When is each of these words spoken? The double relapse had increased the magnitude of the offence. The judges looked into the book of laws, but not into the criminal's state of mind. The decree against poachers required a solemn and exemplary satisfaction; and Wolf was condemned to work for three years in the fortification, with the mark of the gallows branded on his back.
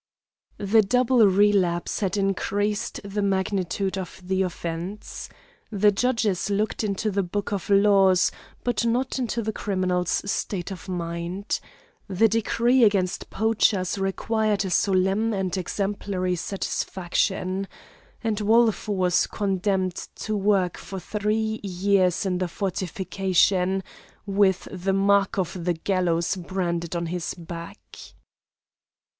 The 0.57 0.81
double 0.81 1.27
relapse 1.27 1.99
had 1.99 2.17
increased 2.17 2.99
the 3.03 3.21
magnitude 3.21 3.99
of 3.99 4.19
the 4.25 4.41
offence. 4.41 5.29
The 5.71 5.91
judges 5.91 6.49
looked 6.49 6.83
into 6.83 7.11
the 7.11 7.21
book 7.21 7.53
of 7.53 7.69
laws, 7.69 8.31
but 8.63 8.83
not 8.83 9.19
into 9.19 9.43
the 9.43 9.53
criminal's 9.53 10.09
state 10.31 10.71
of 10.71 10.89
mind. 10.89 11.59
The 12.07 12.27
decree 12.27 12.83
against 12.83 13.29
poachers 13.29 13.99
required 13.99 14.65
a 14.65 14.71
solemn 14.71 15.33
and 15.33 15.55
exemplary 15.55 16.35
satisfaction; 16.35 17.67
and 18.23 18.41
Wolf 18.41 18.87
was 18.87 19.27
condemned 19.27 20.07
to 20.15 20.35
work 20.35 20.77
for 20.79 20.99
three 20.99 21.59
years 21.61 22.25
in 22.25 22.39
the 22.39 22.47
fortification, 22.47 23.83
with 24.25 24.67
the 24.71 24.93
mark 24.93 25.37
of 25.37 25.63
the 25.63 25.73
gallows 25.73 26.35
branded 26.37 26.95
on 26.95 27.05
his 27.05 27.35
back. 27.35 27.99